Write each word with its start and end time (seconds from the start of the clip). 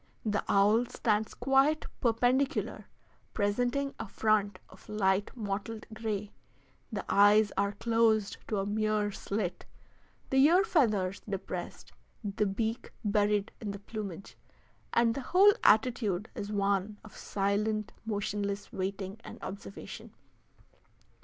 The 0.25 0.43
owl 0.49 0.87
stands 0.87 1.35
quite 1.35 1.85
perpendicular, 1.99 2.87
presenting 3.35 3.93
a 3.99 4.07
front 4.07 4.57
of 4.67 4.89
light 4.89 5.29
mottled 5.37 5.85
gray; 5.93 6.31
the 6.91 7.05
eyes 7.07 7.51
are 7.55 7.73
closed 7.73 8.37
to 8.47 8.57
a 8.57 8.65
mere 8.65 9.11
slit, 9.11 9.63
the 10.31 10.37
ear 10.43 10.63
feathers 10.63 11.19
depressed, 11.29 11.91
the 12.23 12.47
beak 12.47 12.91
buried 13.05 13.51
in 13.61 13.69
the 13.69 13.79
plumage, 13.79 14.35
and 14.91 15.13
the 15.13 15.21
whole 15.21 15.53
attitude 15.63 16.29
is 16.33 16.51
one 16.51 16.97
of 17.03 17.15
silent, 17.15 17.91
motionless 18.03 18.73
waiting 18.73 19.19
and 19.23 19.37
observation. 19.43 20.15